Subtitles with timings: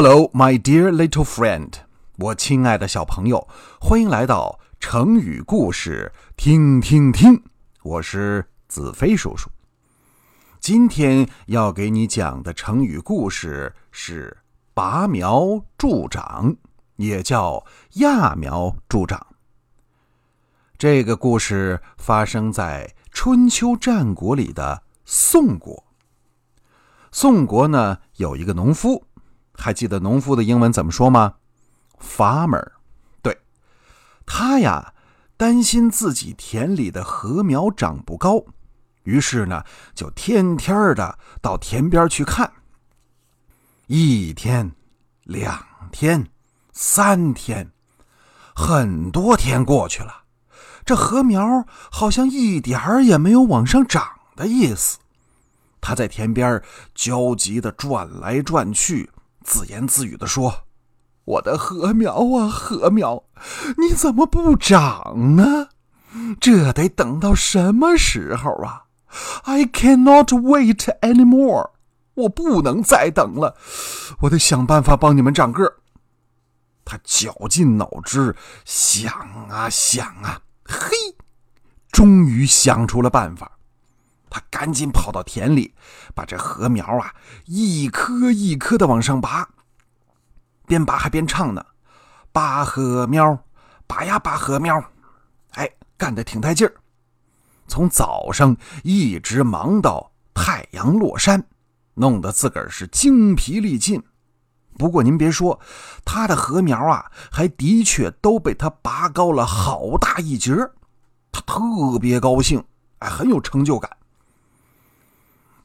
[0.00, 1.72] Hello, my dear little friend，
[2.18, 3.48] 我亲爱的小朋友，
[3.80, 7.42] 欢迎来到成语故事听听听。
[7.82, 9.50] 我是子飞叔叔。
[10.60, 14.36] 今天要给你讲的成语故事是
[14.72, 16.54] “拔苗助长”，
[16.94, 19.26] 也叫“揠苗助长”。
[20.78, 25.82] 这个故事发生在春秋战国里的宋国。
[27.10, 29.07] 宋国呢，有一个农夫。
[29.58, 31.34] 还记得农夫的英文怎么说吗
[32.00, 32.70] ？Farmer，
[33.20, 33.36] 对，
[34.24, 34.94] 他呀
[35.36, 38.44] 担心自己田里的禾苗长不高，
[39.02, 42.52] 于是呢就天天的到田边去看。
[43.88, 44.70] 一天、
[45.24, 46.28] 两天、
[46.72, 47.72] 三天，
[48.54, 50.22] 很多天过去了，
[50.84, 54.98] 这禾苗好像一点儿也没有往上长的意思。
[55.80, 56.62] 他在田边
[56.94, 59.10] 焦急的转来转去。
[59.48, 60.64] 自言自语地说
[61.24, 63.24] ：“我的禾苗啊，禾苗，
[63.78, 65.70] 你怎么不长呢？
[66.38, 68.84] 这得等到什么时候啊
[69.44, 71.70] ？I cannot wait anymore，
[72.12, 73.56] 我不能再等了，
[74.20, 75.76] 我得想办法帮你们长个。”
[76.84, 79.10] 他绞尽脑汁想
[79.48, 80.90] 啊想啊，嘿，
[81.90, 83.57] 终于想出了办法。
[84.58, 85.72] 赶紧跑到田里，
[86.16, 87.14] 把这禾苗啊
[87.44, 89.48] 一棵一棵的往上拔，
[90.66, 91.64] 边拔还边唱呢
[92.32, 93.44] ：“拔禾苗，
[93.86, 94.82] 拔呀拔禾苗。”
[95.54, 96.74] 哎，干得挺带劲儿。
[97.68, 101.44] 从早上一直忙到太阳落山，
[101.94, 104.02] 弄得自个儿是精疲力尽。
[104.76, 105.60] 不过您别说，
[106.04, 110.52] 他的禾苗啊，还的确都被他拔高了好大一截
[111.30, 112.64] 他特别高兴，
[112.98, 113.88] 哎，很有成就感。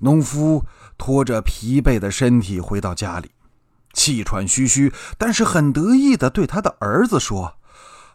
[0.04, 0.66] 农夫
[0.98, 3.32] 拖着疲惫的身体回到家里，
[3.94, 7.56] 气喘吁吁，但是很得意地对他的儿子说：“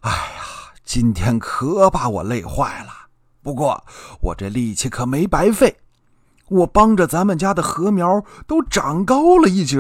[0.01, 3.09] 哎呀，今天可把我累坏了。
[3.43, 3.87] 不过
[4.21, 5.79] 我这力气可没白费，
[6.49, 9.79] 我帮着咱们家的禾苗都长高了一截。”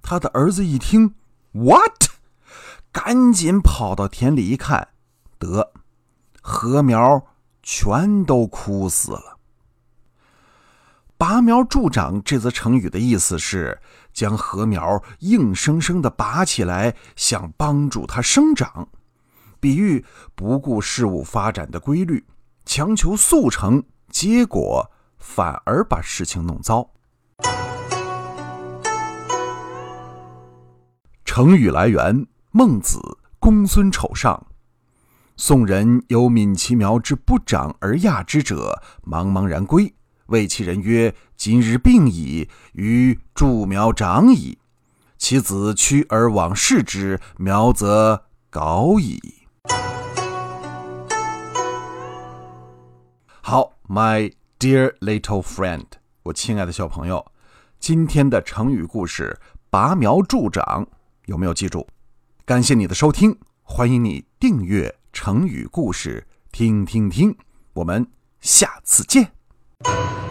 [0.00, 1.14] 他的儿子一听
[1.52, 2.08] ，“What？”
[2.90, 4.88] 赶紧跑到田里一看，
[5.38, 5.72] 得，
[6.40, 7.26] 禾苗
[7.62, 9.33] 全都枯死了。
[11.16, 13.80] 拔苗助长这则成语的意思是
[14.12, 18.88] 将禾苗硬生生的拔起来，想帮助它生长，
[19.60, 20.04] 比喻
[20.34, 22.24] 不顾事物发展的规律，
[22.64, 26.90] 强求速成，结果反而把事情弄糟。
[31.24, 32.98] 成语来源：孟子
[33.38, 34.46] 《公孙丑上》。
[35.36, 39.94] 宋人有闵其苗之不长而亚之者，茫茫然归。
[40.26, 44.58] 谓其人曰：“今日病矣，于助苗长矣。
[45.18, 49.20] 其子趋而往视之，苗则槁矣。”
[53.40, 55.84] 好，my dear little friend，
[56.22, 57.32] 我亲爱的小朋友，
[57.78, 60.86] 今天的成语故事“拔苗助长”
[61.26, 61.86] 有没有记住？
[62.46, 67.36] 感谢你的收听，欢迎你订阅成语故事，听听听。
[67.74, 68.06] 我们
[68.40, 69.33] 下次见。
[69.86, 70.23] you